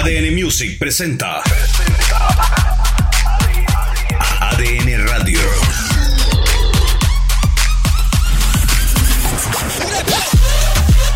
ADN 0.00 0.32
Music 0.32 0.78
presenta 0.78 1.42
ADN 4.40 5.06
Radio. 5.06 5.40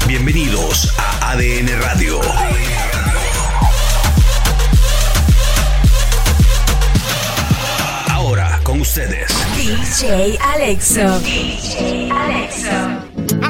Bienvenidos 0.07 0.93
a 0.99 1.31
ADN 1.31 1.81
Radio. 1.81 2.21
Ahora 8.11 8.61
con 8.65 8.83
ustedes. 8.83 9.33
DJ 9.57 10.37
Alexo. 10.43 11.21
DJ 11.21 12.11
Alexo. 12.11 13.04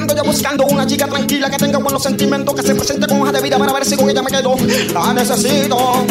Ando 0.04 0.16
yo 0.16 0.24
buscando 0.24 0.66
una 0.66 0.86
chica 0.86 1.06
tranquila 1.06 1.48
que 1.48 1.56
tenga 1.56 1.78
buenos 1.78 2.02
sentimientos, 2.02 2.54
que 2.54 2.60
se 2.60 2.74
presente 2.74 3.06
con 3.06 3.22
hoja 3.22 3.32
de 3.32 3.40
vida 3.40 3.56
para 3.58 3.72
ver 3.72 3.86
si 3.86 3.96
con 3.96 4.10
ella 4.10 4.20
me 4.20 4.30
quedo. 4.30 4.54
La 4.92 5.14
necesito. 5.14 6.04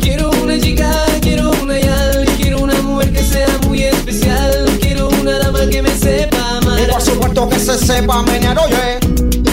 Quiero 0.00 0.30
una 0.42 0.58
chica, 0.58 0.90
quiero 1.20 1.50
una 1.62 1.78
yal, 1.78 2.24
quiero 2.40 2.60
una 2.60 2.80
mujer 2.80 3.12
que 3.12 3.22
sea 3.22 3.48
muy 3.66 3.82
especial, 3.82 4.64
quiero 4.80 5.10
una 5.20 5.38
dama 5.40 5.68
que 5.68 5.82
me 5.82 5.90
sepa 5.90 6.56
amar. 6.56 6.80
Y 6.80 6.90
por 6.90 7.02
supuesto 7.02 7.48
que 7.50 7.58
se 7.58 7.76
sepa 7.76 8.22
menear, 8.22 8.58
oye. 8.58 8.98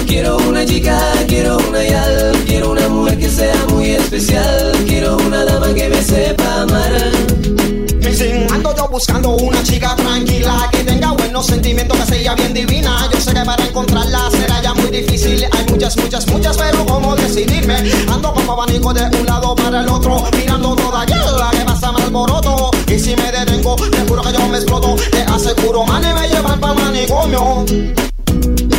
Quiero 0.07 0.37
una 0.37 0.65
chica, 0.65 0.97
quiero 1.27 1.57
una 1.67 1.83
yal, 1.83 2.31
quiero 2.47 2.71
una 2.71 2.87
mujer 2.87 3.19
que 3.19 3.27
sea 3.29 3.57
muy 3.71 3.89
especial, 3.89 4.71
quiero 4.87 5.17
una 5.17 5.43
dama 5.43 5.73
que 5.73 5.89
me 5.89 6.01
sepa 6.01 6.61
amar. 6.61 7.74
Ando 8.05 8.75
yo 8.75 8.87
buscando 8.87 9.31
una 9.31 9.63
chica 9.63 9.95
tranquila 9.95 10.69
que 10.71 10.83
tenga 10.83 11.11
buenos 11.13 11.47
sentimientos, 11.47 11.97
que 12.01 12.05
sea 12.05 12.35
bien 12.35 12.53
divina. 12.53 13.09
Yo 13.11 13.19
sé 13.19 13.33
que 13.33 13.41
para 13.41 13.65
encontrarla 13.65 14.29
será 14.29 14.61
ya 14.61 14.75
muy 14.75 14.91
difícil. 14.91 15.43
Hay 15.51 15.65
muchas, 15.71 15.97
muchas, 15.97 16.27
muchas, 16.27 16.55
pero 16.55 16.85
¿cómo 16.85 17.15
decidirme? 17.15 17.91
Ando 18.07 18.31
como 18.31 18.51
abanico 18.51 18.93
de 18.93 19.05
un 19.19 19.25
lado 19.25 19.55
para 19.55 19.81
el 19.81 19.89
otro, 19.89 20.23
mirando 20.37 20.75
toda 20.75 21.03
la 21.03 21.49
que 21.51 21.65
pasa 21.65 21.91
mal 21.91 22.03
alboroto. 22.03 22.69
Y 22.87 22.99
si 22.99 23.15
me 23.15 23.31
detengo, 23.31 23.75
te 23.75 23.99
juro 24.07 24.21
que 24.21 24.33
yo 24.33 24.47
me 24.49 24.57
exploto. 24.57 24.95
Te 25.09 25.23
aseguro, 25.23 25.83
man, 25.87 26.03
y 26.03 26.13
me 26.13 26.29
llevan 26.29 26.59
para 26.59 26.75
manicomio. 26.75 27.65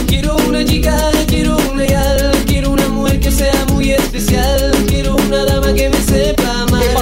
Quiero 0.06 0.36
una 0.46 0.64
chica, 0.64 1.10
quiero 1.26 1.56
una 1.72 1.84
yal, 1.84 2.30
quiero 2.46 2.70
una 2.70 2.86
mujer 2.90 3.18
que 3.18 3.32
sea 3.32 3.64
muy 3.72 3.90
especial, 3.90 4.70
quiero 4.86 5.16
una 5.16 5.44
dama 5.44 5.74
que 5.74 5.90
me 5.90 6.00
sepa 6.00 6.55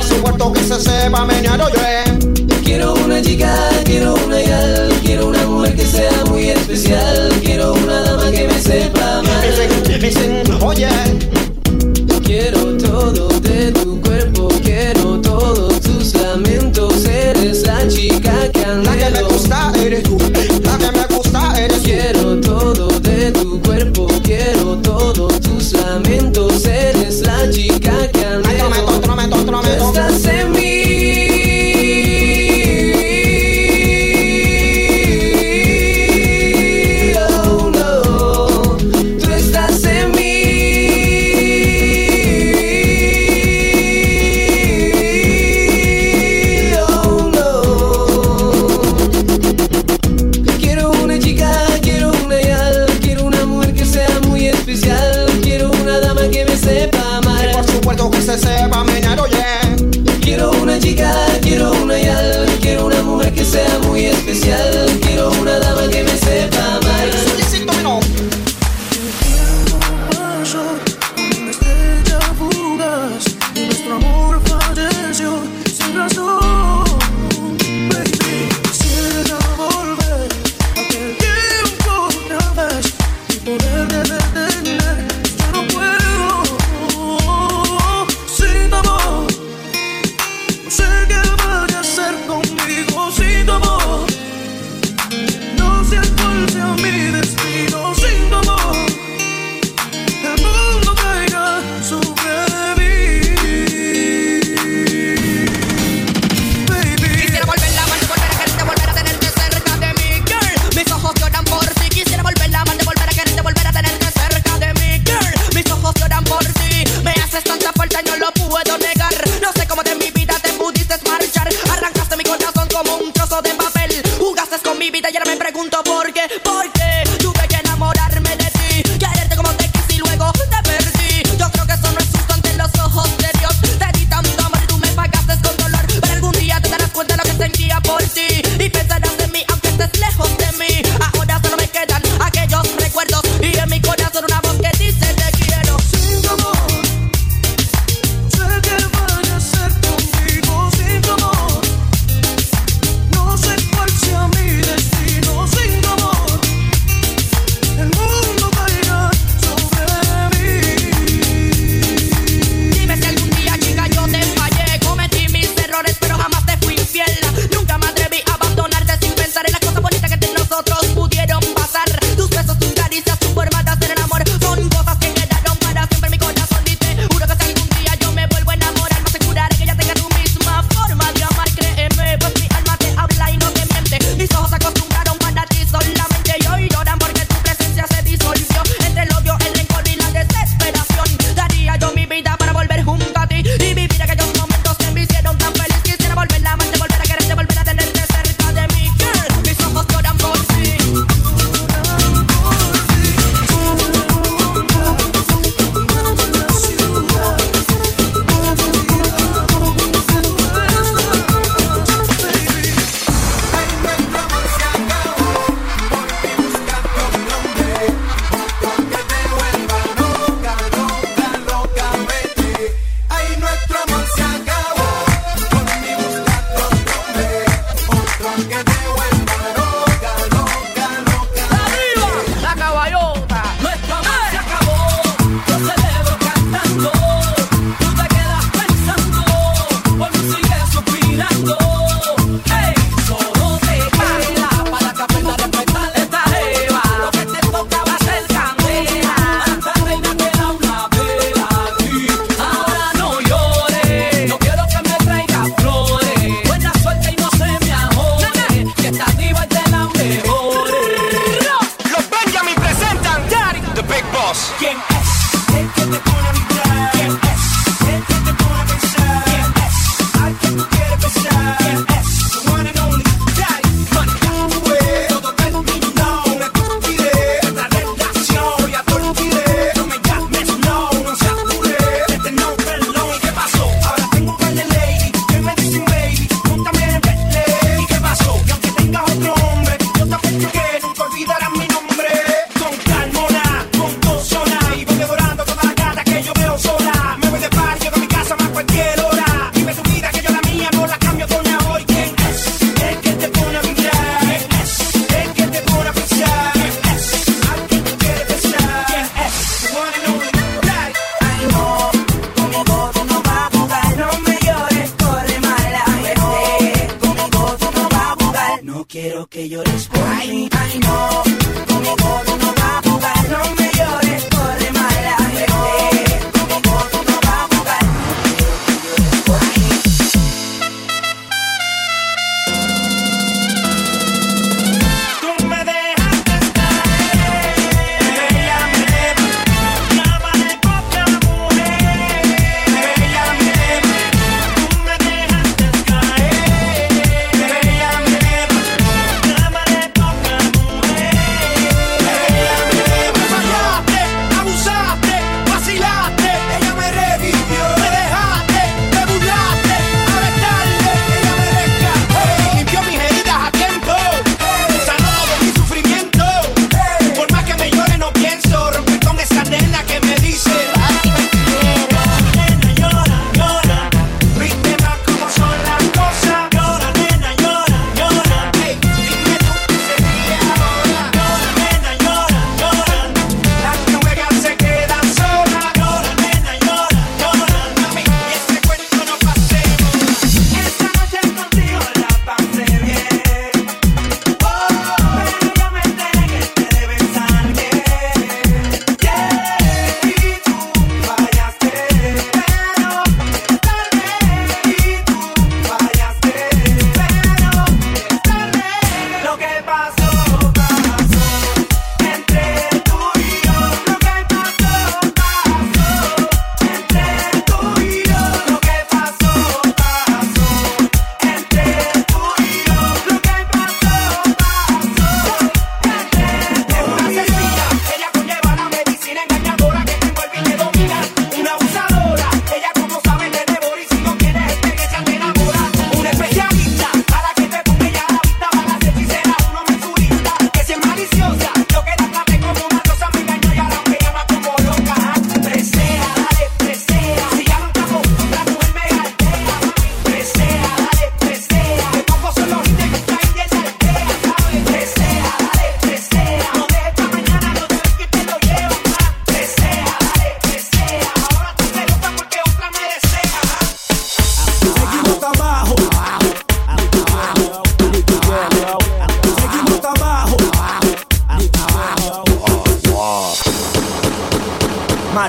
supuesto 0.05 0.53
que 0.53 0.61
se 0.61 0.81
sepa 0.81 1.25
menear. 1.25 1.61
Quiero 2.65 2.95
una 2.95 3.21
chica, 3.23 3.55
quiero 3.85 4.15
una 4.27 4.41
yal, 4.41 4.89
quiero 5.05 5.29
una 5.29 5.47
mujer 5.47 5.75
que 5.77 5.87
sea 5.87 6.25
muy 6.29 6.51
especial, 6.51 7.29
quiero 7.43 7.75
una 7.75 8.01
dama 8.01 8.31
que 8.31 8.47
me 8.47 8.61
sepa 8.61 9.19
amar. 9.19 9.45
Dicen, 10.01 10.43
oye. 10.63 10.89
Quiero 12.25 12.77
todo 12.79 13.29
de 13.41 13.71
tu 13.71 14.01
cuerpo, 14.01 14.49
quiero 14.63 15.21
todos 15.21 15.81
tus 15.81 16.15
lamentos, 16.15 17.05
eres 17.05 17.63
la 17.67 17.87
chica 17.87 18.33
que 18.53 18.61
La 18.61 18.83
que 18.83 18.97
me 18.97 19.19
anhelo. 19.19 19.29
gusta 19.29 19.73
eres 19.79 20.03
tú, 20.03 20.19
la 20.65 20.79
que 20.79 20.91
me 20.99 21.07
gusta 21.15 21.53
eres 21.57 21.79
tú. 21.79 21.85
Quiero 21.85 22.41
todo 22.41 22.89
de 23.01 23.31
tu 23.31 23.61
cuerpo, 23.61 24.09
quiero 24.23 24.77
todos 24.79 25.39
tus 25.41 25.73
lamentos, 25.75 26.65
eres 26.65 27.21
la 27.21 27.49
chica 27.51 28.09
que 28.09 28.14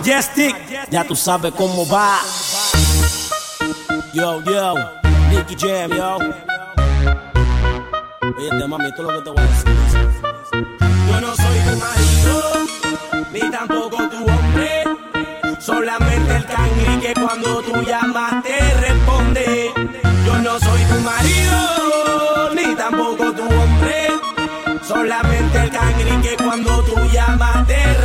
Ya 0.06 1.04
tú 1.04 1.16
sabes 1.16 1.52
cómo 1.54 1.84
va. 1.90 2.20
Yo, 4.14 4.40
yo, 4.44 4.76
Nicky 5.32 5.56
Jam, 5.58 5.90
yo. 5.90 6.18
Oye, 8.38 8.68
mami, 8.68 8.86
esto 8.86 9.02
es 9.02 9.08
lo 9.08 9.18
que 9.18 9.22
te 9.24 9.30
voy 9.32 9.40
a 9.40 9.48
decir. 9.48 9.66
Yo 11.10 11.22
no 11.22 11.36
soy 11.36 11.58
tu 11.58 11.78
marido, 11.80 12.38
ni 13.34 13.50
tampoco 13.50 13.98
tu 14.10 14.18
hombre. 14.18 14.84
Solamente 15.60 16.36
el 16.36 16.46
cangri 16.46 17.00
que 17.02 17.14
cuando 17.20 17.62
tú 17.64 17.82
llamas 17.82 18.44
te 18.44 18.60
responde. 18.76 19.72
Yo 20.24 20.38
no 20.38 20.60
soy 20.60 20.84
tu 20.84 21.00
marido, 21.02 22.54
ni 22.54 22.76
tampoco 22.76 23.32
tu 23.32 23.42
hombre. 23.42 24.10
Solamente 24.88 25.64
el 25.64 25.72
cangri 25.72 26.22
que 26.22 26.38
cuando 26.44 26.84
tú 26.84 26.96
llamas 27.12 27.66
te 27.66 27.74
responde. 27.74 28.05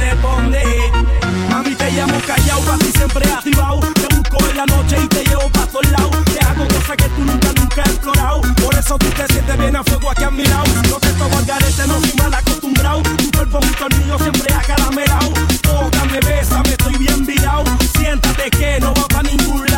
Llamo 2.01 2.19
callado, 2.27 2.63
para 2.63 2.79
ti 2.79 2.93
siempre 2.97 3.31
activado. 3.31 3.81
Te 3.81 4.17
busco 4.17 4.49
en 4.49 4.57
la 4.57 4.65
noche 4.65 4.97
y 5.05 5.07
te 5.09 5.23
llevo 5.23 5.51
pa' 5.51 5.67
todos 5.67 5.87
lados. 5.91 6.25
Te 6.33 6.41
hago 6.41 6.67
cosas 6.67 6.97
que 6.97 7.09
tú 7.11 7.21
nunca, 7.27 7.53
nunca 7.53 7.83
has 7.83 7.91
explorado. 7.91 8.41
Por 8.41 8.75
eso 8.75 8.97
tú 8.97 9.07
te 9.11 9.27
sientes 9.27 9.59
bien 9.59 9.77
a 9.77 9.85
fuego 9.85 10.11
aquí 10.11 10.25
a 10.25 10.31
mi 10.31 10.45
lado. 10.45 10.65
No 10.89 10.97
te 10.97 11.13
tomo 11.13 11.37
al 11.37 11.45
garete, 11.45 11.87
no 11.87 12.01
soy 12.01 12.15
mal 12.17 12.33
acostumbrado. 12.33 13.03
Tu 13.03 13.31
cuerpo, 13.33 13.61
mi 13.61 13.73
tornillo 13.75 14.19
siempre 14.19 14.55
acaramelado. 14.55 15.31
Tócame, 15.61 16.21
bésame, 16.21 16.71
estoy 16.71 16.97
bien 16.97 17.27
virado. 17.27 17.65
Siéntate 17.95 18.51
que 18.51 18.81
no 18.81 18.95
va 18.95 19.07
pa' 19.07 19.23
ningún 19.23 19.61
lado. 19.67 19.70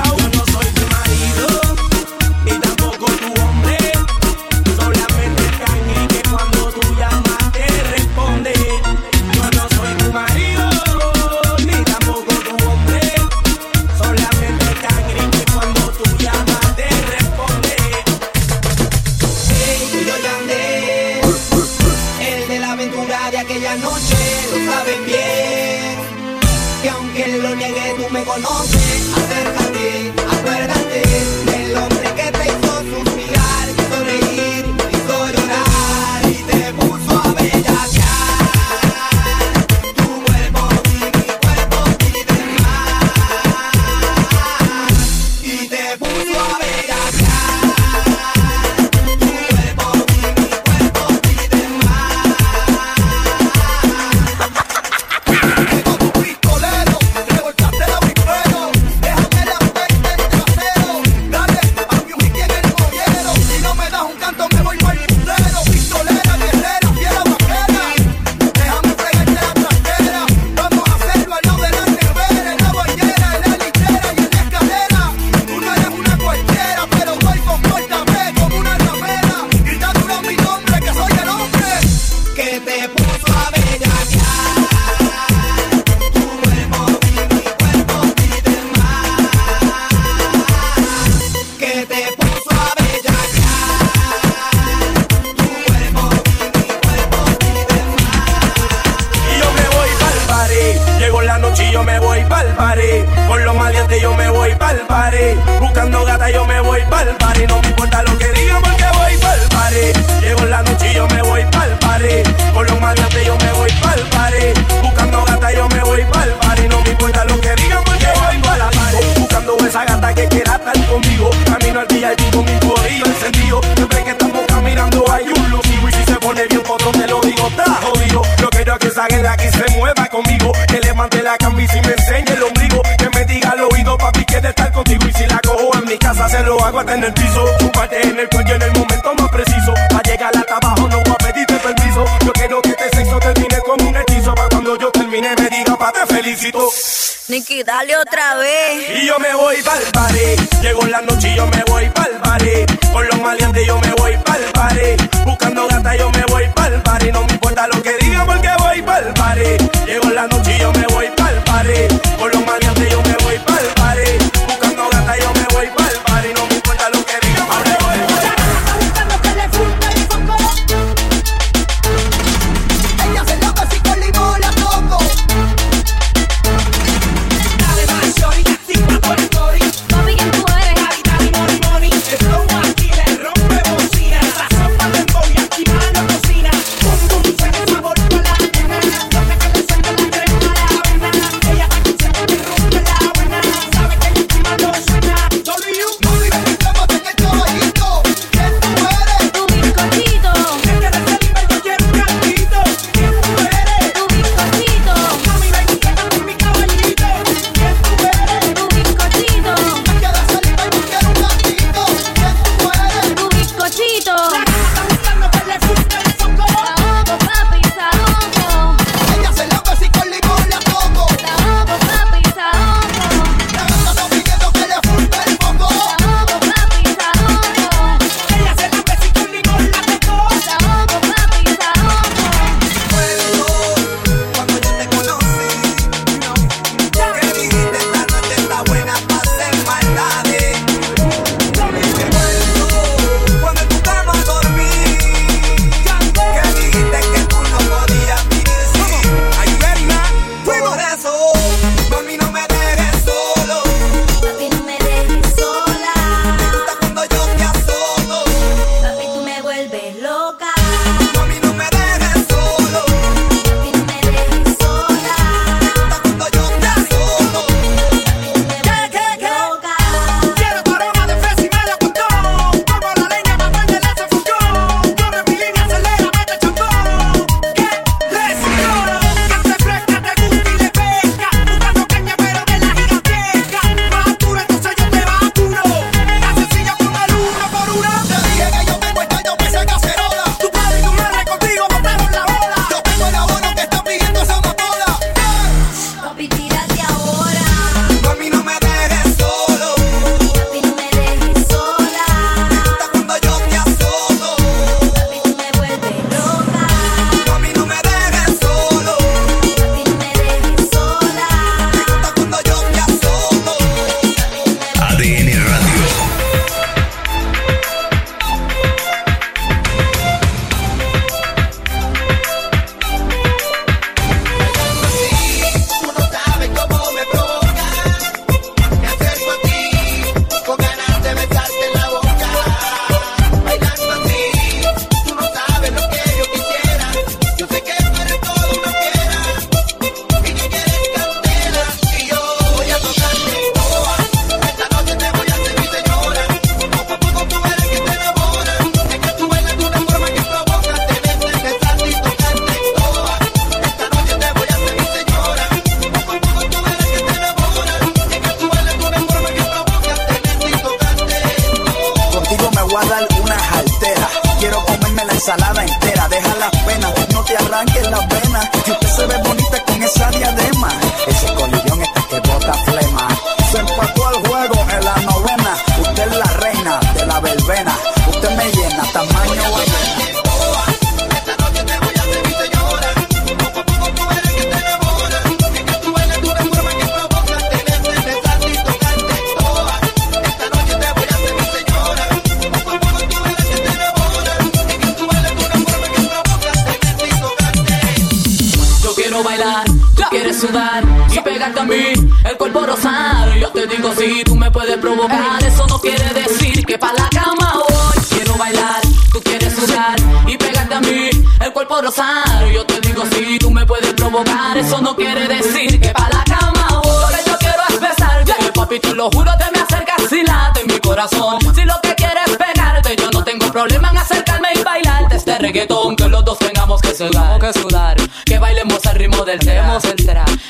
Si 421.09 421.65
lo 421.65 421.75
que 421.83 421.97
quieres 421.97 422.29
es 422.29 422.37
penarte, 422.37 422.95
yo 422.95 423.11
no 423.11 423.25
tengo 423.25 423.51
problema 423.51 423.91
en 423.91 423.99
acercarme 423.99 424.51
y 424.55 424.63
bailarte 424.63 425.17
este 425.17 425.37
reggaetón. 425.37 425.97
Que 425.97 426.09
los 426.09 426.25
dos 426.25 426.39
tengamos 426.39 426.81
que 426.81 426.95
sudar, 426.95 427.41
que, 427.41 427.53
sudar, 427.53 427.97
que 428.25 428.39
bailemos 428.39 428.87
al 428.87 428.95
ritmo 428.95 429.25
del 429.25 429.41
tema, 429.41 429.81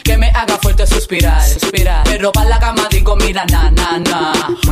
que 0.04 0.18
me 0.18 0.28
haga 0.28 0.58
fuerte 0.58 0.86
suspirar, 0.86 1.42
suspirar. 1.42 2.04
Que 2.04 2.18
ropa 2.18 2.44
la 2.44 2.58
cama 2.58 2.86
digo 2.90 3.16
mira 3.16 3.46
na 3.46 3.70
na 3.70 3.98
na. 3.98 4.32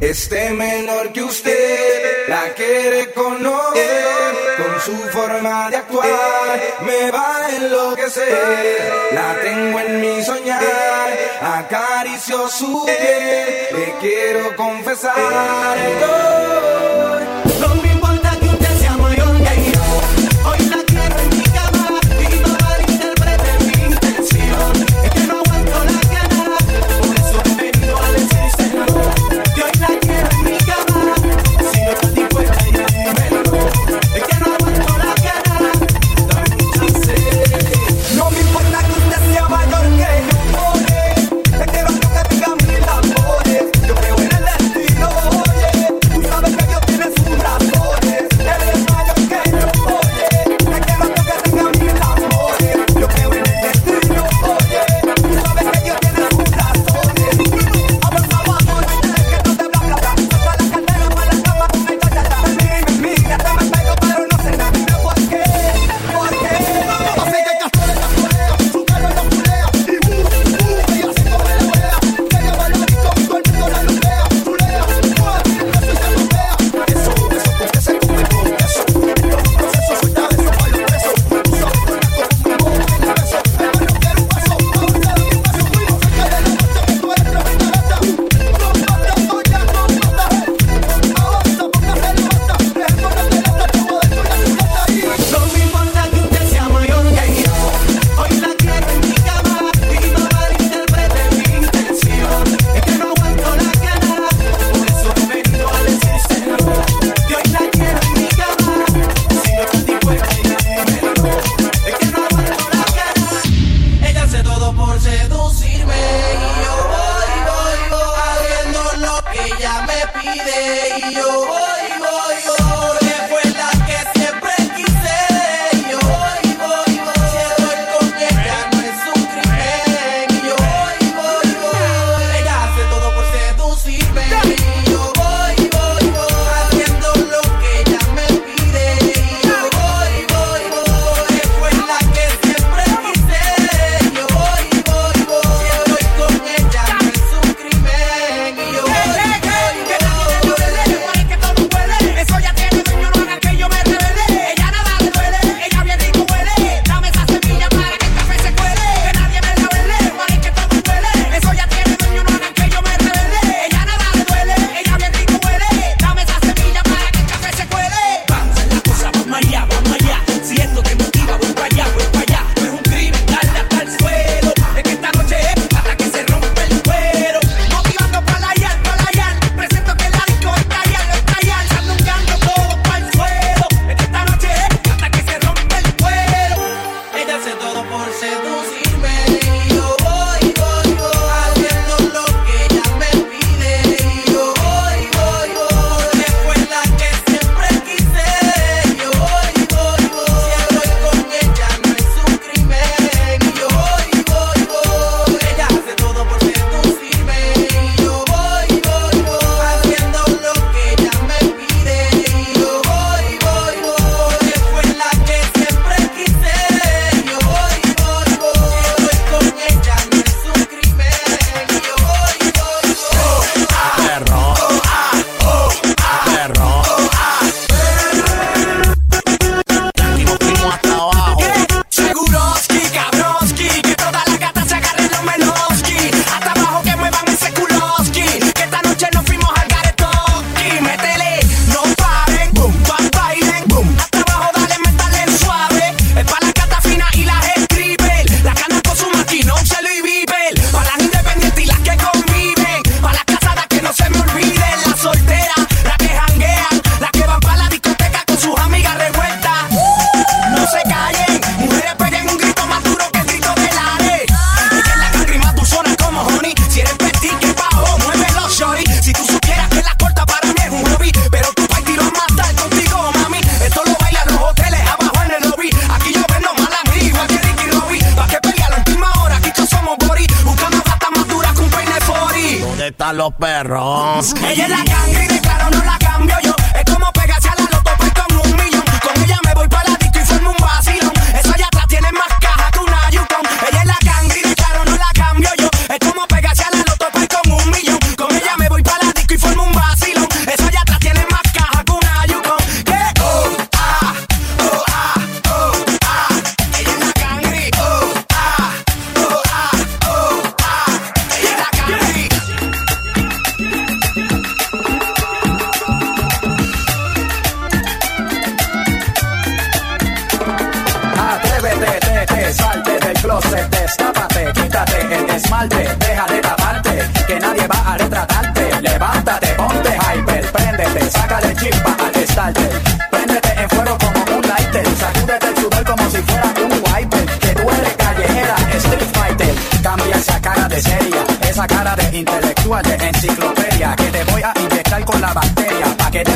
Este 0.00 0.50
menor 0.50 1.10
que 1.10 1.22
usted 1.22 2.28
la 2.28 2.52
quiere 2.54 3.12
conocer, 3.14 4.34
con 4.58 4.80
su 4.82 4.94
forma 5.08 5.70
de 5.70 5.76
actuar 5.76 6.60
me 6.82 7.10
va 7.10 7.46
a 7.46 7.56
enloquecer. 7.56 8.92
La 9.12 9.40
tengo 9.40 9.80
en 9.80 10.00
mi 10.02 10.22
soñar, 10.22 10.60
acaricio 11.40 12.46
su 12.48 12.84
piel, 12.84 13.68
le 13.72 13.94
quiero 14.00 14.54
confesar. 14.54 15.78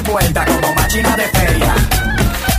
como 0.03 0.75
máquina 0.75 1.17
de 1.17 1.23
feria. 1.25 1.75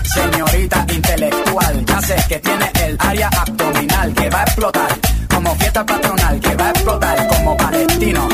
Señorita 0.03 0.85
intelectual, 0.93 1.85
ya 1.85 2.01
sé 2.01 2.15
que 2.27 2.39
tiene 2.39 2.71
el 2.85 2.95
área 2.99 3.29
abdominal 3.29 4.13
que 4.13 4.29
va 4.29 4.41
a 4.41 4.43
explotar. 4.43 4.89
Como 5.27 5.55
fiesta 5.55 5.85
patronal 5.85 6.39
que 6.39 6.55
va 6.55 6.67
a 6.67 6.69
explotar 6.69 7.27
como 7.27 7.57
palestino. 7.57 8.29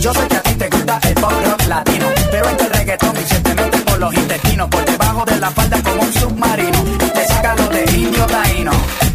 Yo 0.00 0.12
sé 0.12 0.26
que 0.28 0.36
a 0.36 0.42
ti 0.42 0.54
te 0.54 0.68
gusta 0.68 0.98
el 1.02 1.14
pop 1.14 1.32
rock 1.44 1.66
latino, 1.68 2.06
pero 2.30 2.48
este 2.48 2.68
reggaetón 2.68 3.16
se 3.28 3.40
te 3.40 3.54
mete 3.54 3.78
por 3.78 3.98
los 3.98 4.14
intestinos, 4.14 4.68
por 4.68 4.84
debajo 4.84 5.24
de 5.24 5.36
la 5.38 5.50
falda 5.50 5.82
como 5.82 6.02
un 6.02 6.12
submarino. 6.12 6.84
Te 7.14 7.26
saca 7.26 7.54
lo 7.54 7.68
de 7.68 7.84
indio 7.92 8.26
taíno, 8.26 8.72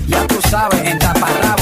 ya 0.08 0.26
tú 0.28 0.40
sabes, 0.50 0.82
en 0.86 1.00
taparrabo 1.00 1.61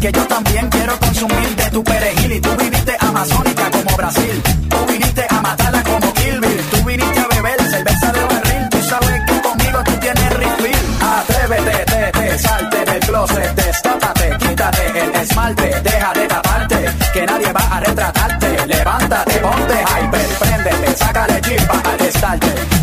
que 0.00 0.12
yo 0.12 0.26
también 0.26 0.68
quiero 0.70 0.98
consumir 0.98 1.56
de 1.56 1.70
tu 1.70 1.82
perejil. 1.82 2.32
Y 2.32 2.40
tú 2.40 2.50
viniste 2.56 2.96
amazónica 3.00 3.70
como 3.70 3.96
Brasil. 3.96 4.42
Tú 4.68 4.76
viniste 4.86 5.26
a 5.28 5.42
matarla 5.42 5.82
como 5.82 6.12
Kill 6.14 6.40
Tú 6.70 6.84
viniste 6.84 7.20
a 7.20 7.26
beber 7.28 7.60
cerveza 7.62 8.12
de 8.12 8.24
barril. 8.24 8.68
Tú 8.70 8.82
sabes 8.82 9.22
que 9.26 9.40
conmigo 9.40 9.78
tú 9.84 9.92
tienes 10.00 10.30
refill. 10.34 10.78
Atrévete, 11.00 12.12
te, 12.12 12.38
salte 12.38 12.84
del 12.84 13.00
closet. 13.00 13.54
Destápate, 13.54 14.36
quítate 14.38 15.00
el 15.00 15.14
esmalte. 15.16 15.80
Deja 15.82 16.12
de 16.12 16.26
taparte, 16.28 16.90
que 17.12 17.26
nadie 17.26 17.52
va 17.52 17.76
a 17.76 17.80
retratarte. 17.80 18.66
Levántate, 18.66 19.34
ponte 19.40 19.74
hyper, 19.74 20.28
préndete, 20.38 20.96
sácale 20.96 21.40
chispa 21.40 21.82
al 21.84 22.00
estarte. 22.06 22.77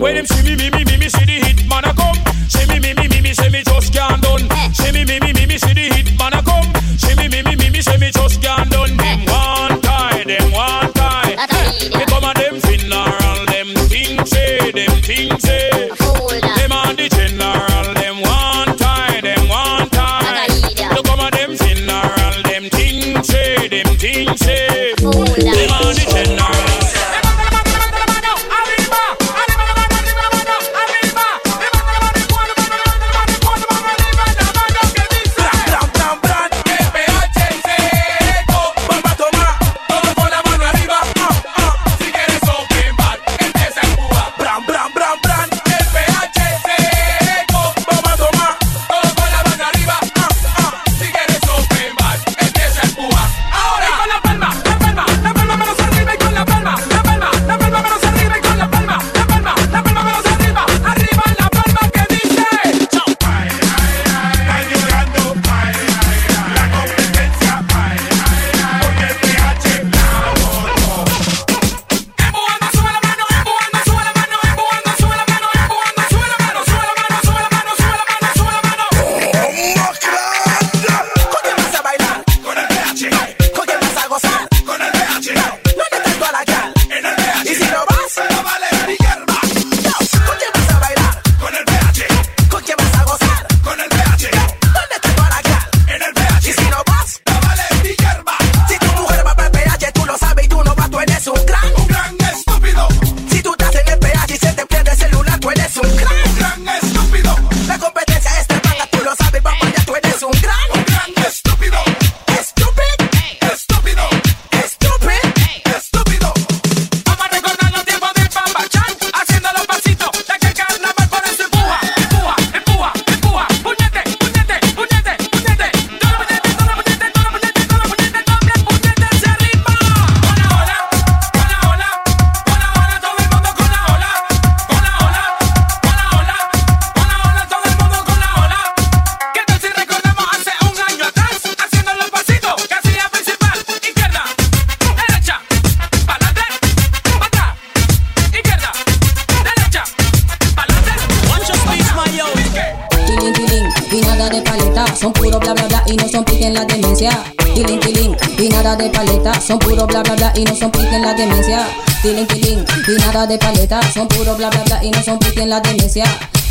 When 0.00 0.14
them 0.14 0.26
see 0.26 0.42
me, 0.42 0.56
me, 0.56 0.71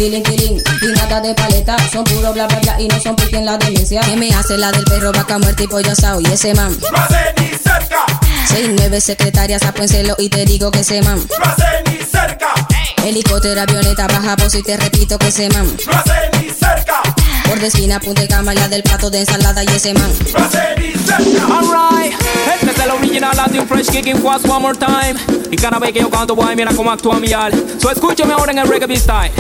Tiling 0.02 0.24
tiling 0.24 0.58
y 0.82 0.88
nada 0.93 1.22
de 1.22 1.36
paleta, 1.36 1.78
son 1.93 2.04
puro 2.04 2.34
bla 2.34 2.47
bla 2.47 2.58
bla 2.60 2.82
y 2.82 2.88
no 2.88 2.99
son 2.99 3.16
pique 3.16 3.38
en 3.38 3.45
la 3.45 3.56
demencia. 3.60 4.02
¿Qué 4.02 4.16
me 4.16 4.34
hace 4.34 4.58
la 4.58 4.72
del 4.72 4.84
perro 4.86 5.12
vaca 5.12 5.38
muerta 5.38 5.62
y 5.62 5.68
pollo 5.68 5.91
asado? 5.91 6.20
Y 6.22 6.26
ese 6.26 6.56
man. 6.56 6.76
No 6.91 6.97
hace 6.97 7.20
ni 7.38 7.49
cerca, 7.49 8.04
Seis, 8.47 8.68
nueve 8.76 8.99
secretarias, 8.99 9.62
apóenselo 9.62 10.16
y 10.18 10.30
te 10.30 10.43
digo 10.45 10.72
que 10.72 10.80
ese 10.80 11.04
man. 11.04 11.20
no 11.20 11.45
hace 11.45 11.66
ni 11.86 11.97
cerca, 12.04 12.47
Helicóptero, 13.06 13.62
avioneta, 13.62 14.08
baja 14.08 14.36
voz 14.38 14.56
y 14.56 14.64
te 14.64 14.76
repito 14.76 15.20
que 15.20 15.28
ese 15.28 15.49
man. 15.49 15.68
no 15.86 15.91
hace 15.93 16.14
ni 16.41 16.49
cerca, 16.49 17.04
Por 17.47 17.60
de 17.60 17.68
esquina, 17.68 17.99
punta 17.99 18.22
de 18.24 18.28
cama, 18.28 18.56
la 18.56 18.68
del 18.70 18.82
plato 18.82 19.12
de 19.12 19.20
ensalada 19.20 19.64
y 19.64 19.68
ese 19.68 19.93
man. 19.93 20.12
no 20.36 20.43
hace 20.43 20.80
ni 20.80 20.93
cerca. 20.93 21.45
Alright, 21.60 22.14
este 22.56 22.72
es 22.72 22.80
el 22.80 22.89
original 22.89 23.38
Latin 23.38 23.68
Fresh 23.68 23.89
Kicking 23.91 24.20
Quads 24.20 24.45
one 24.45 24.62
more 24.62 24.76
time. 24.76 25.14
Y 25.52 25.56
cada 25.58 25.78
vez 25.78 25.93
que 25.93 25.99
yo 25.99 26.10
canto, 26.10 26.34
boy, 26.34 26.56
mira 26.56 26.72
cómo 26.76 26.91
actúa 26.91 27.20
mi 27.20 27.32
al. 27.34 27.54
So 27.80 27.91
escúchame 27.91 28.34
ahora 28.34 28.52
en 28.52 28.58
el 28.58 28.68
reggae 28.68 28.95
style. 28.97 29.32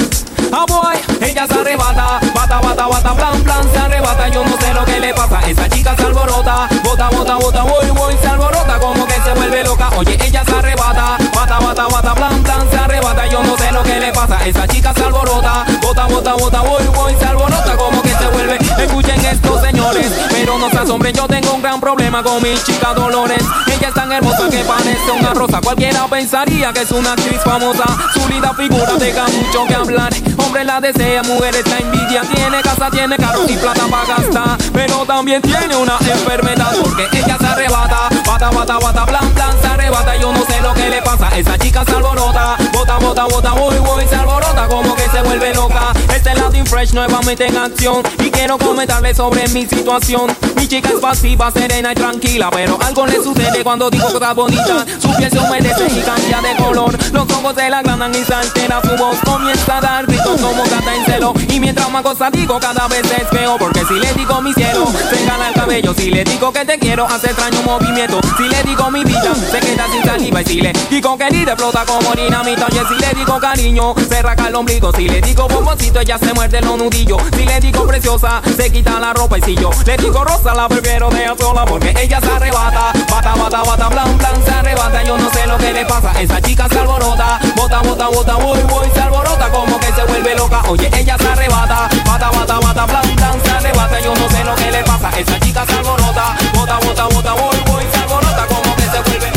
Ah, 0.53 0.65
boy, 0.67 0.97
ella 1.21 1.47
se 1.47 1.53
arrebata, 1.53 2.19
bata, 2.33 2.59
bata, 2.59 2.87
bata, 2.87 3.15
plan, 3.15 3.41
plan, 3.43 3.63
se 3.71 3.79
arrebata. 3.79 4.27
Yo 4.27 4.43
no 4.43 4.57
sé 4.57 4.73
lo 4.73 4.83
que 4.83 4.99
le 4.99 5.13
pasa, 5.13 5.39
esa 5.47 5.69
chica 5.69 5.95
se 5.95 6.03
alborota, 6.03 6.67
bota, 6.83 7.09
bota, 7.09 7.35
bota, 7.35 7.63
voy, 7.63 7.89
voy, 7.91 8.17
se 8.21 8.27
alborota, 8.27 8.79
como 8.79 9.05
que 9.07 9.13
se 9.13 9.33
vuelve 9.33 9.63
loca. 9.63 9.89
Oye, 9.97 10.17
ella 10.25 10.43
se 10.45 10.51
arrebata, 10.51 11.17
bata, 11.33 11.59
bata, 11.59 11.87
bata, 11.87 12.15
plan, 12.15 12.43
plan, 12.43 12.69
se 12.69 12.77
arrebata. 12.77 13.27
Yo 13.27 13.43
no 13.43 13.57
sé 13.57 13.71
lo 13.71 13.81
que 13.83 13.99
le 13.99 14.11
pasa, 14.11 14.45
esa 14.45 14.67
chica 14.67 14.93
se 14.93 15.03
alborota, 15.03 15.65
bota, 15.81 16.05
bota, 16.07 16.33
bota, 16.33 16.61
voy, 16.61 16.83
voy, 16.93 17.15
se 17.17 17.25
alborota, 17.25 17.77
como 17.77 18.01
que 18.01 18.09
se 18.09 18.27
vuelve. 18.27 18.57
Escuchen 18.77 19.25
esto, 19.25 19.61
señores, 19.61 20.11
pero 20.31 20.57
no 20.57 20.69
se 20.69 20.77
asombren, 20.79 21.15
yo 21.15 21.27
tengo 21.27 21.53
un 21.53 21.61
gran 21.61 21.79
problema 21.79 22.21
con 22.23 22.41
mi 22.43 22.55
chica 22.63 22.93
Dolores. 22.93 23.43
Ella 23.67 23.87
es 23.87 23.93
tan 23.93 24.11
hermosa 24.11 24.49
que 24.49 24.63
parece 24.65 25.11
una 25.17 25.33
rosa. 25.33 25.61
Cualquiera 25.61 26.07
pensaría 26.07 26.73
que 26.73 26.81
es 26.81 26.91
una 26.91 27.13
actriz 27.13 27.39
famosa. 27.41 27.85
Su 28.13 28.27
linda 28.27 28.53
figura 28.53 28.93
deja 28.99 29.25
mucho 29.27 29.65
que 29.67 29.75
hablar. 29.75 30.13
Hombre 30.45 30.63
la 30.63 30.81
desea, 30.81 31.23
mujeres 31.23 31.67
la 31.67 31.77
envidia. 31.77 32.21
Tiene 32.21 32.61
casa, 32.61 32.89
tiene 32.89 33.17
carro 33.17 33.43
y 33.47 33.55
plata 33.55 33.87
para 33.89 34.05
gastar. 34.05 34.57
Pero 34.73 35.05
también 35.05 35.41
tiene 35.41 35.75
una 35.75 35.97
enfermedad 35.99 36.73
porque 36.81 37.07
ella 37.13 37.37
se 37.39 37.45
arrebata. 37.45 38.09
Bata, 38.25 38.49
bata, 38.51 38.79
bata, 38.79 39.05
plan, 39.05 39.29
plan, 39.31 39.55
se 39.61 39.67
arrebata. 39.67 40.15
Yo 40.17 40.31
no 40.31 40.45
sé 40.45 40.61
lo 40.61 40.73
que 40.73 40.89
le 40.89 41.01
pasa. 41.01 41.29
Esa 41.37 41.57
chica 41.57 41.83
se 41.85 41.95
alborota. 41.95 42.57
Bota, 42.73 42.97
bota, 42.97 43.25
bota, 43.25 43.51
voy, 43.53 43.77
voy, 43.79 44.05
se 44.07 44.15
alborota 44.15 44.67
como 44.67 44.95
que 44.95 45.09
se 45.09 45.21
vuelve 45.21 45.53
loca. 45.53 45.93
Este 46.13 46.33
Latin 46.35 46.65
Fresh 46.65 46.93
nuevamente 46.93 47.47
en 47.47 47.57
acción. 47.57 48.03
Y 48.19 48.29
quiero 48.29 48.57
comentarle 48.57 49.13
sobre 49.13 49.47
mi 49.49 49.65
situación. 49.65 50.35
Mi 50.55 50.67
chica 50.67 50.89
es 50.89 50.99
pasiva, 50.99 51.51
serena 51.51 51.91
y 51.91 51.95
tranquila. 51.95 52.49
Pero 52.51 52.77
algo 52.81 53.05
le 53.05 53.15
sucede 53.15 53.63
cuando 53.63 53.89
digo 53.89 54.11
cosas 54.11 54.35
bonitas. 54.35 54.85
Su 54.99 55.13
piel 55.15 55.31
se 55.31 55.39
humedece 55.39 55.87
y 55.87 56.01
cambia 56.01 56.41
de 56.41 56.55
color. 56.55 56.97
Los 57.13 57.29
ojos 57.31 57.55
se 57.55 57.69
la 57.69 57.79
agrandan 57.79 58.13
y 58.15 58.23
se 58.23 58.33
altera 58.33 58.81
su 58.81 58.95
voz. 58.95 59.17
Comienza 59.25 59.77
a 59.77 59.81
dar 59.81 60.07
gritos 60.21 60.41
como 60.41 60.63
gata 60.63 60.95
en 60.95 61.05
celo. 61.05 61.33
Y 61.49 61.59
mientras 61.59 61.89
más 61.89 62.03
cosas 62.03 62.31
digo, 62.31 62.59
cada 62.59 62.87
vez 62.87 63.03
es 63.11 63.27
peor. 63.27 63.57
Porque 63.59 63.83
si 63.85 63.95
le 63.95 64.13
digo 64.13 64.41
mi 64.41 64.53
cielo, 64.53 64.85
se 65.09 65.25
gana 65.25 65.49
el 65.49 65.53
cabello. 65.53 65.93
Si 65.93 66.09
le 66.09 66.23
digo 66.23 66.51
que 66.51 66.65
te 66.65 66.79
quiero, 66.79 67.05
hace 67.05 67.27
extraño 67.27 67.61
movimiento. 67.63 68.19
Si 68.37 68.47
le 68.47 68.63
digo 68.63 68.89
mi 68.91 69.03
vida, 69.03 69.33
se 69.35 69.59
queda 69.59 69.85
sin 69.91 70.03
saliva. 70.03 70.41
Y 70.41 70.45
si 70.45 70.61
le 70.61 70.73
digo 70.89 71.17
querida, 71.17 71.53
explota 71.53 71.85
como 71.85 72.13
dinamita. 72.13 72.67
Oye, 72.67 72.81
si 72.87 72.95
le 72.95 73.13
digo 73.13 73.39
cariño, 73.39 73.93
se 74.09 74.21
raca 74.21 74.47
el 74.47 74.55
ombligo. 74.55 74.91
Si 74.93 75.07
le 75.07 75.21
digo 75.21 75.47
bomboncito, 75.47 75.99
ella 75.99 76.17
se 76.17 76.33
muerde 76.33 76.61
los 76.61 76.77
nudillos. 76.77 77.21
Si 77.35 77.45
le 77.45 77.59
digo 77.59 77.85
preciosa, 77.85 78.41
se 78.55 78.71
quita 78.71 78.99
la 78.99 79.13
ropa. 79.13 79.37
Y 79.37 79.41
si 79.41 79.55
yo 79.55 79.71
le 79.85 79.97
digo 79.97 80.23
rosa, 80.23 80.53
la 80.53 80.67
prefiero 80.67 81.09
dejar 81.09 81.37
sola. 81.37 81.65
Porque 81.65 81.93
ella 81.97 82.19
se 82.19 82.29
arrebata, 82.29 82.93
bata, 83.09 83.35
bata, 83.35 83.63
bata, 83.63 83.89
blan, 83.89 84.17
blan, 84.17 84.45
se 84.45 84.51
arrebata. 84.51 85.03
Yo 85.03 85.17
no 85.17 85.29
sé 85.31 85.47
lo 85.47 85.57
que 85.57 85.73
le 85.73 85.85
pasa. 85.85 86.11
Esa 86.21 86.41
chica 86.41 86.67
se 86.69 86.79
alborota, 86.79 87.39
bota, 87.55 87.81
bota, 87.81 88.07
bota, 88.07 88.35
voy, 88.35 88.59
voy, 88.69 88.89
se 88.93 89.01
alborota 89.01 89.49
como 89.49 89.79
que 89.79 89.87
se 89.93 90.10
vuelve 90.11 90.35
loca. 90.35 90.61
Oye, 90.69 90.89
ella 90.97 91.17
se 91.17 91.27
arrebata, 91.27 91.89
bata, 92.05 92.29
bata, 92.31 92.59
bata, 92.59 92.85
blan, 92.85 93.15
blan, 93.15 93.41
se 93.43 93.51
arrebata. 93.51 93.99
Yo 93.99 94.13
no 94.13 94.29
sé 94.29 94.43
lo 94.43 94.55
que 94.55 94.71
le 94.71 94.83
pasa. 94.83 95.09
Esa 95.17 95.39
chica 95.39 95.65
se 95.65 95.73
alborota, 95.73 96.35
bota, 96.53 96.79
bota, 96.79 97.05
bota, 97.05 97.33
voy, 97.33 97.57
voy, 97.65 97.83
se 97.91 97.99
alborota 97.99 98.45
como 98.47 98.75
que 98.75 98.83
se 98.83 99.01
vuelve. 99.01 99.31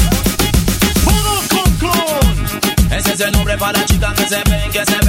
Ese 2.96 3.12
es 3.12 3.20
el 3.20 3.32
nombre 3.32 3.56
para 3.56 3.84
chicas 3.84 4.14
que 4.14 4.28
se 4.28 4.42
ven, 4.48 4.70
que 4.70 4.84
se 4.84 5.03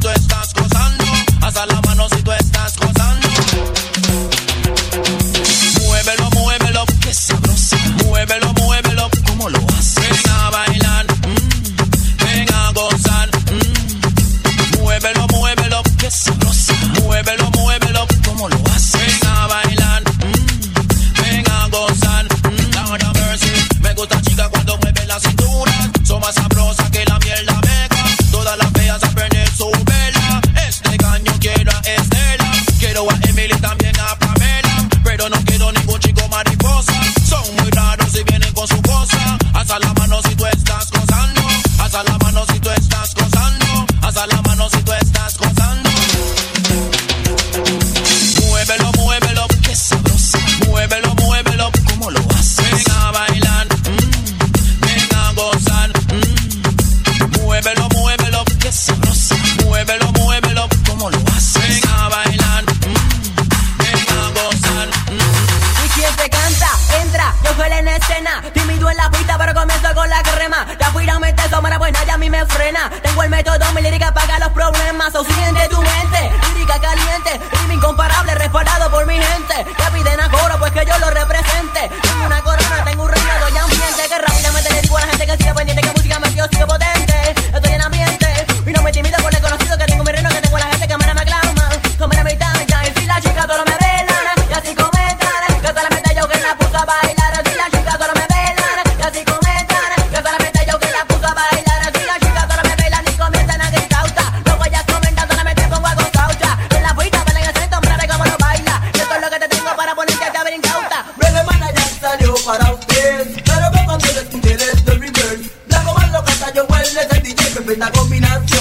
si 0.00 0.06
tú 0.06 0.08
estás 0.08 0.54
gozando. 0.54 1.04
Alza 1.42 1.66
la 1.66 1.80
mano 1.82 2.08
si 2.08 2.22
tú 2.22 2.32
estás 2.32 2.76
gozando. 2.76 2.99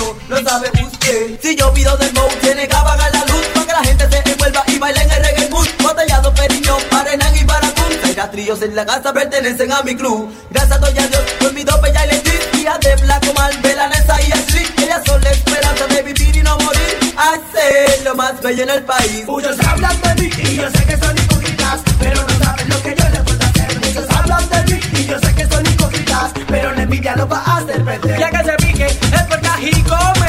dembow, 0.10 0.16
lo 0.30 0.49
sabe 0.49 0.72
usted. 0.84 1.39
Si 1.41 1.55
yo 1.55 1.74
pido 1.74 1.95
dembow, 1.97 2.28
tiene 2.41 2.68
que 2.68 2.76
apagar 2.76 3.12
la 3.14 3.26
luz 3.26 3.45
para 3.53 3.66
que 3.66 3.72
la 3.72 3.84
gente 3.84 4.10
se 4.10 4.32
envuelva 4.32 4.64
y 4.68 4.80
baile 4.80 5.01
en 5.01 5.12
el 5.12 5.24
reggae 5.24 5.49
mood. 5.49 5.68
Botellado, 5.82 6.34
periñón, 6.34 6.82
arenán 6.91 7.36
y 7.36 7.43
baracún. 7.43 7.93
Seis 8.03 8.18
tríos 8.32 8.62
en 8.62 8.76
la 8.76 8.86
casa 8.86 9.14
pertenecen 9.14 9.72
a 9.72 9.82
mi 9.84 9.95
club. 9.95 10.32
Gracias 10.49 10.80
doy 10.80 10.97
a 10.97 11.07
Dios 11.07 11.22
por 11.39 11.53
mi 11.53 11.64
dope 11.64 11.91
ya 11.93 12.03
electricidad 12.03 12.80
de 12.80 12.95
Blanco 12.97 13.34
Mal, 13.34 13.62
de 13.62 13.76
la 13.76 13.88
y 13.88 14.32
Street. 14.32 14.70
Ellas 14.78 15.01
son 15.05 15.22
la 15.22 15.32
esperanza 15.32 15.88
de 15.88 16.01
vivir 16.01 16.36
y 16.36 16.41
no 16.41 16.57
morir. 16.57 17.14
Hacer 17.18 18.03
lo 18.03 18.16
más 18.16 18.41
bello 18.41 18.64
en 18.64 18.70
el 18.70 18.84
país. 18.84 19.26
Muchos 19.28 19.57
hablan 19.66 19.99
de 20.01 20.16
mí 20.22 20.30
y 20.38 20.55
yo 20.55 20.70
sé 20.70 20.86
que 20.86 20.97
son 20.97 21.18
hipócritas, 21.18 21.82
pero 21.99 22.22
no 22.24 22.45
saben 22.45 22.70
lo 22.70 22.82
que 22.82 22.95
yo 22.95 23.10
les 23.10 23.22
puedo 23.22 23.45
hacer. 23.45 23.80
Muchos 23.80 24.16
hablan 24.16 24.49
de 24.49 24.74
mí 24.74 24.80
y 24.93 25.05
yo 25.05 25.20
sé 25.20 25.36
que 25.36 25.47
son 25.47 25.66
hipócritas, 25.66 26.32
pero 26.47 26.74
la 26.74 26.82
envidia 26.84 27.16
lo 27.16 27.28
va 27.28 27.43
a 27.45 27.57
hacer 27.57 27.84
perder. 27.84 28.20
Ya 28.20 28.30
que 28.32 28.43
se 28.43 28.55
pique, 28.57 28.86
es 28.86 29.39
México, 29.70 29.95
México. 30.20 30.28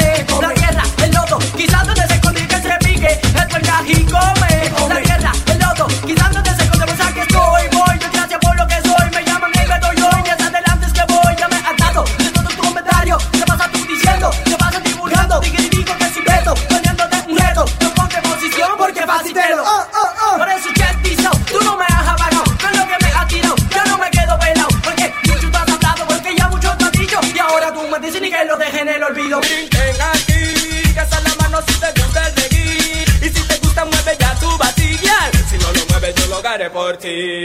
المتقين 37.05 37.40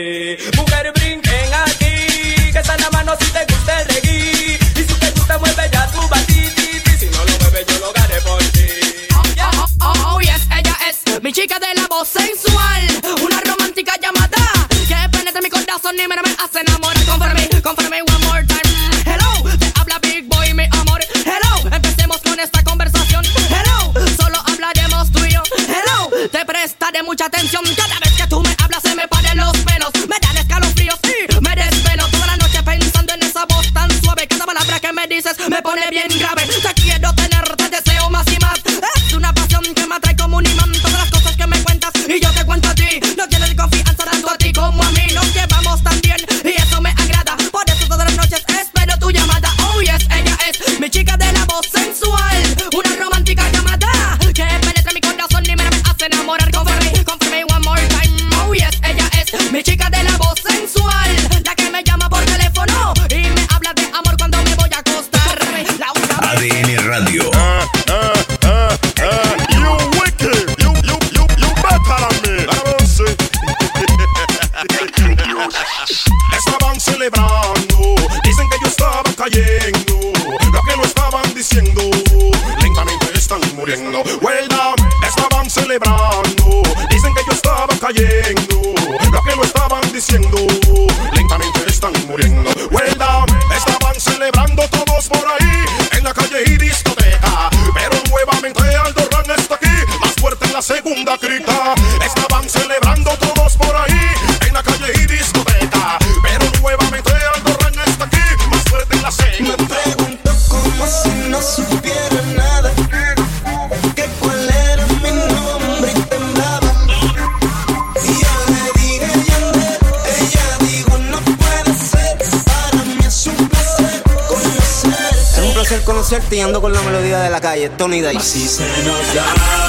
Tony 127.71 128.03
Dice. 128.03 128.19
Así 128.19 128.49
se 128.49 128.65
nos 128.85 129.15
da. 129.15 129.66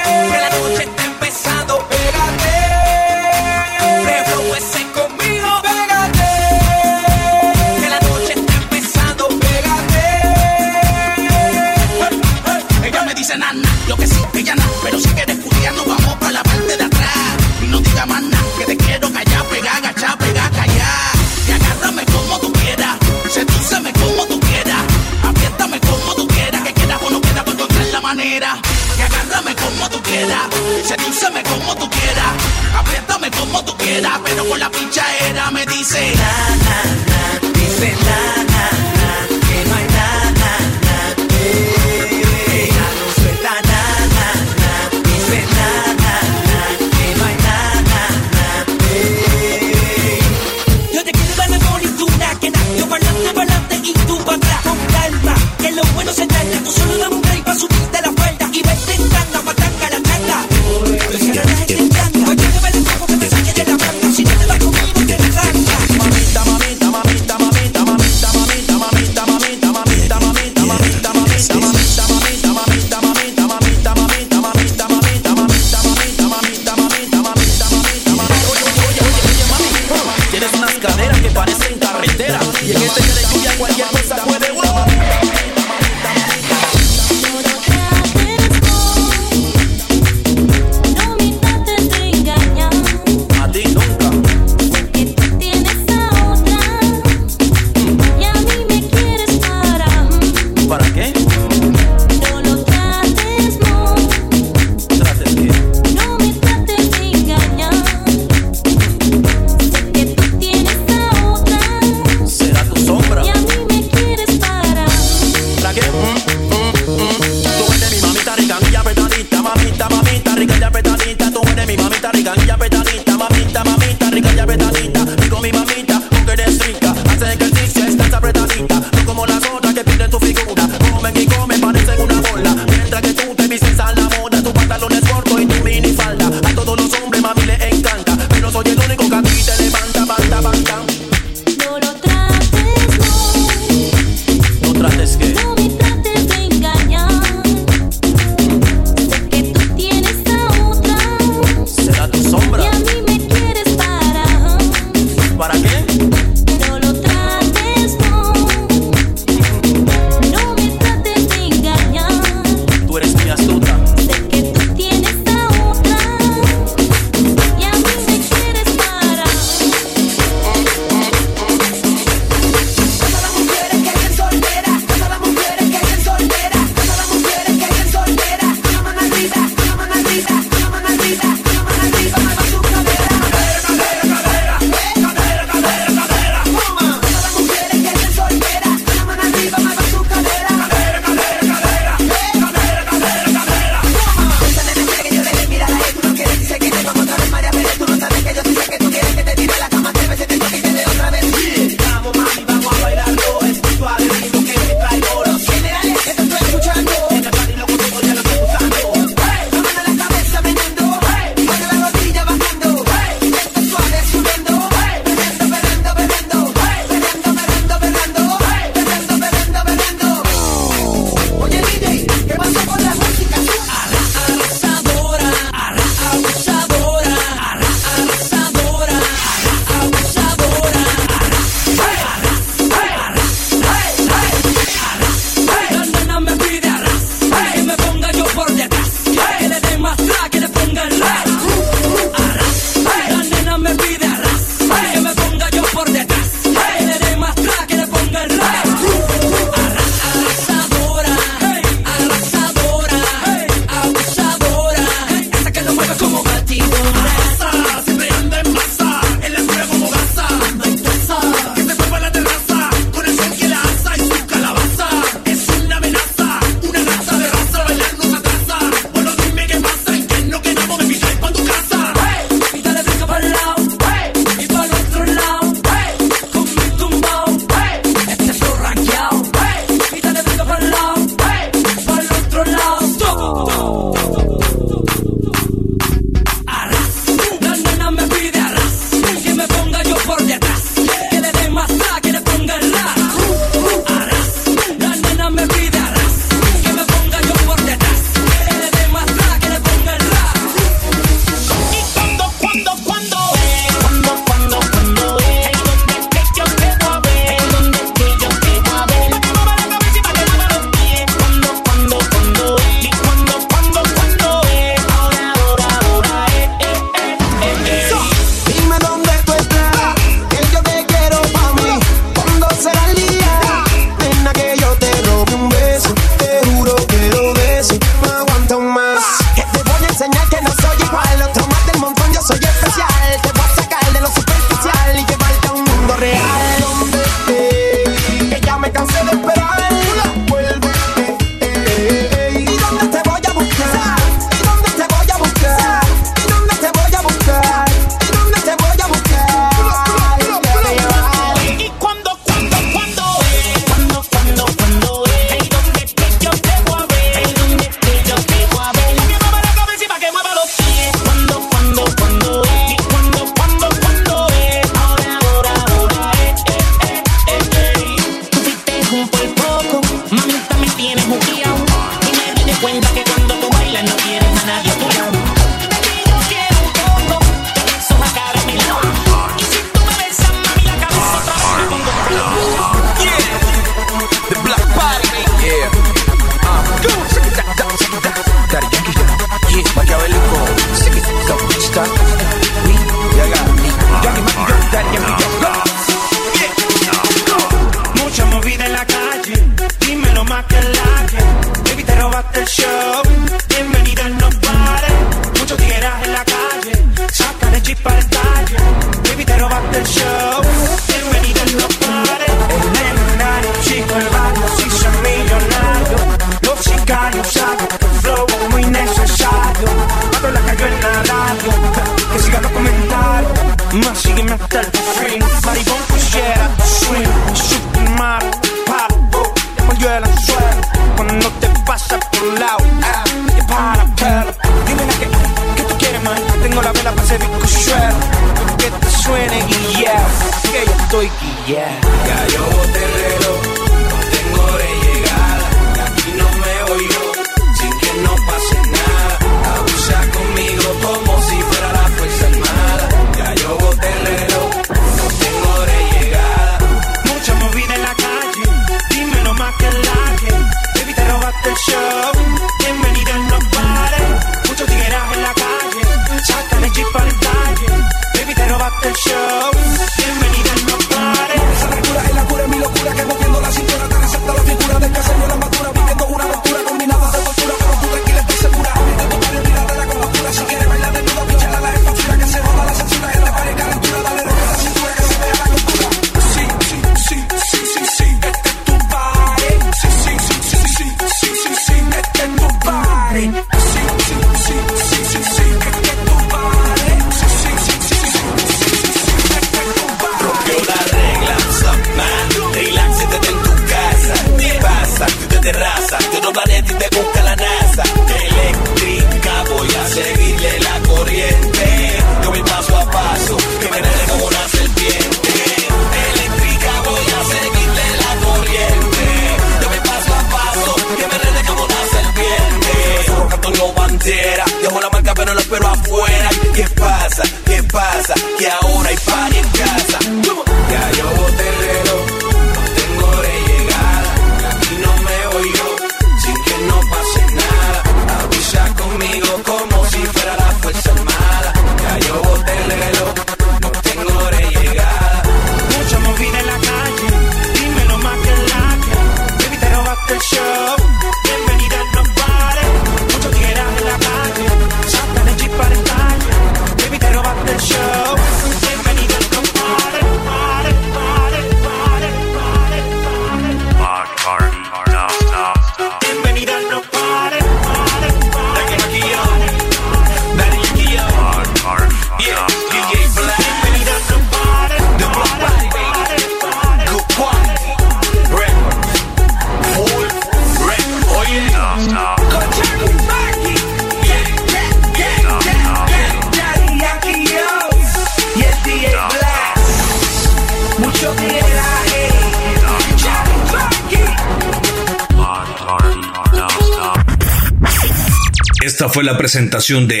Esta 599.33 599.39
fue 599.39 599.43
la 599.43 599.47
presentación 599.47 599.87
de. 599.87 600.00